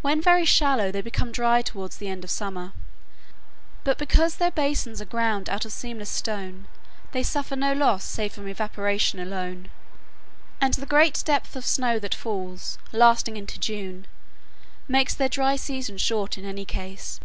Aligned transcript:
When 0.00 0.22
very 0.22 0.46
shallow 0.46 0.90
they 0.90 1.02
become 1.02 1.30
dry 1.30 1.60
toward 1.60 1.92
the 1.92 2.08
end 2.08 2.24
of 2.24 2.30
summer; 2.30 2.72
but 3.84 3.98
because 3.98 4.36
their 4.36 4.50
basins 4.50 5.02
are 5.02 5.04
ground 5.04 5.50
out 5.50 5.66
of 5.66 5.72
seamless 5.72 6.08
stone 6.08 6.68
they 7.10 7.22
suffer 7.22 7.54
no 7.54 7.74
loss 7.74 8.02
save 8.02 8.32
from 8.32 8.48
evaporation 8.48 9.18
alone; 9.20 9.68
and 10.58 10.72
the 10.72 10.86
great 10.86 11.22
depth 11.26 11.54
of 11.54 11.66
snow 11.66 11.98
that 11.98 12.14
falls, 12.14 12.78
lasting 12.92 13.36
into 13.36 13.60
June, 13.60 14.06
makes 14.88 15.12
their 15.12 15.28
dry 15.28 15.56
season 15.56 15.98
short 15.98 16.38
in 16.38 16.46
any 16.46 16.64
case. 16.64 17.20